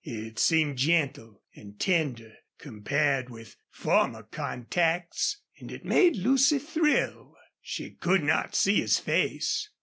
[0.03, 7.35] It seemed gentle and tender compared with former contacts, and it made Lucy thrill.
[7.61, 9.69] She could not see his face.